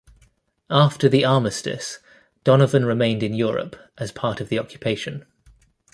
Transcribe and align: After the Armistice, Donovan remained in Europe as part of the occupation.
After 0.71 1.07
the 1.07 1.23
Armistice, 1.23 1.99
Donovan 2.43 2.85
remained 2.87 3.21
in 3.21 3.35
Europe 3.35 3.75
as 3.99 4.11
part 4.11 4.41
of 4.41 4.49
the 4.49 4.57
occupation. 4.57 5.27